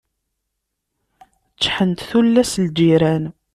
[1.55, 3.23] Ččḥent tullas n lǧiran.